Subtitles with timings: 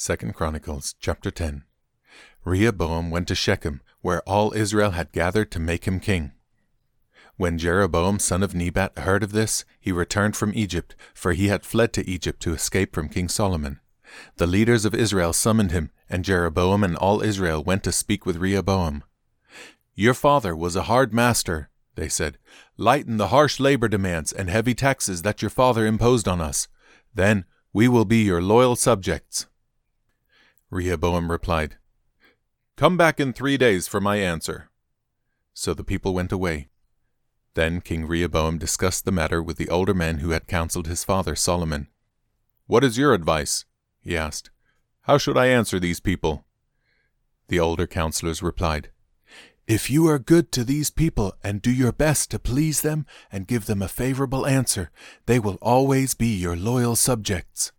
[0.00, 1.64] 2 Chronicles chapter 10
[2.44, 6.30] Rehoboam went to Shechem, where all Israel had gathered to make him king.
[7.36, 11.66] When Jeroboam son of Nebat heard of this, he returned from Egypt, for he had
[11.66, 13.80] fled to Egypt to escape from King Solomon.
[14.36, 18.36] The leaders of Israel summoned him, and Jeroboam and all Israel went to speak with
[18.36, 19.02] Rehoboam.
[19.96, 22.38] Your father was a hard master, they said.
[22.76, 26.68] Lighten the harsh labor demands and heavy taxes that your father imposed on us.
[27.12, 29.48] Then we will be your loyal subjects.
[30.70, 31.76] Rehoboam replied,
[32.76, 34.70] Come back in three days for my answer.
[35.54, 36.68] So the people went away.
[37.54, 41.34] Then King Rehoboam discussed the matter with the older men who had counseled his father
[41.34, 41.88] Solomon.
[42.66, 43.64] What is your advice?
[44.00, 44.50] he asked.
[45.02, 46.44] How should I answer these people?
[47.48, 48.90] The older counselors replied,
[49.66, 53.46] If you are good to these people and do your best to please them and
[53.46, 54.90] give them a favorable answer,
[55.24, 57.72] they will always be your loyal subjects.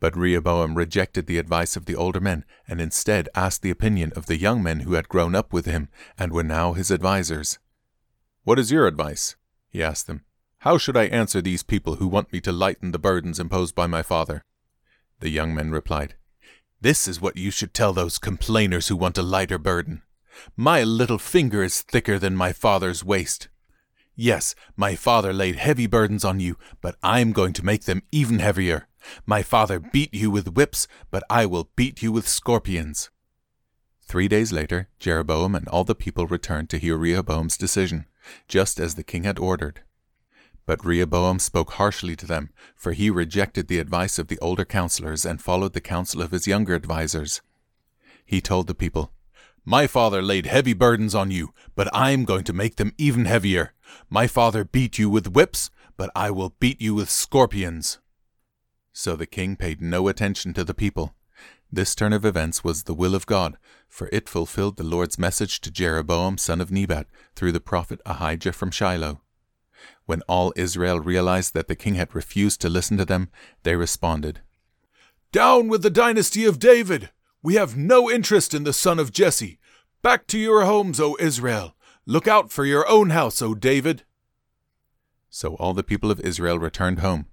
[0.00, 4.26] But Rehoboam rejected the advice of the older men and instead asked the opinion of
[4.26, 7.58] the young men who had grown up with him and were now his advisers.
[8.44, 9.36] What is your advice?
[9.68, 10.24] he asked them.
[10.60, 13.86] How should I answer these people who want me to lighten the burdens imposed by
[13.86, 14.44] my father?
[15.20, 16.14] The young men replied,
[16.80, 20.02] This is what you should tell those complainers who want a lighter burden.
[20.56, 23.48] My little finger is thicker than my father's waist.
[24.16, 28.38] Yes, my father laid heavy burdens on you, but I'm going to make them even
[28.38, 28.86] heavier.
[29.26, 33.10] My father beat you with whips, but I will beat you with scorpions.
[34.02, 38.06] Three days later, Jeroboam and all the people returned to hear Rehoboam's decision,
[38.48, 39.82] just as the king had ordered.
[40.66, 45.24] But Rehoboam spoke harshly to them, for he rejected the advice of the older counselors
[45.24, 47.40] and followed the counsel of his younger advisers.
[48.24, 49.12] He told the people,
[49.64, 53.74] My father laid heavy burdens on you, but I'm going to make them even heavier.
[54.08, 57.98] My father beat you with whips, but I will beat you with scorpions.
[58.92, 61.14] So the king paid no attention to the people.
[61.72, 63.56] This turn of events was the will of God,
[63.88, 68.52] for it fulfilled the Lord's message to Jeroboam son of Nebat through the prophet Ahijah
[68.52, 69.20] from Shiloh.
[70.04, 73.30] When all Israel realized that the king had refused to listen to them,
[73.62, 74.40] they responded,
[75.30, 77.10] Down with the dynasty of David!
[77.42, 79.58] We have no interest in the son of Jesse.
[80.02, 81.76] Back to your homes, O Israel!
[82.04, 84.02] Look out for your own house, O David!
[85.30, 87.26] So all the people of Israel returned home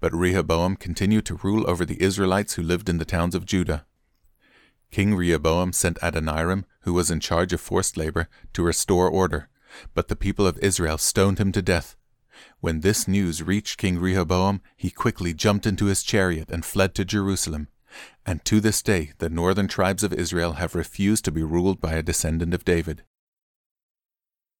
[0.00, 3.86] but Rehoboam continued to rule over the Israelites who lived in the towns of Judah.
[4.90, 9.48] King Rehoboam sent Adoniram, who was in charge of forced labor, to restore order,
[9.94, 11.96] but the people of Israel stoned him to death.
[12.60, 17.04] When this news reached King Rehoboam, he quickly jumped into his chariot and fled to
[17.04, 17.68] Jerusalem.
[18.24, 21.94] And to this day, the northern tribes of Israel have refused to be ruled by
[21.94, 23.02] a descendant of David.